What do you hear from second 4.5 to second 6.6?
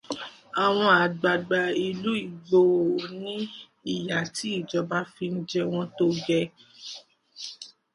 ìjọba fi ń jẹ wọ́n tó gẹ́.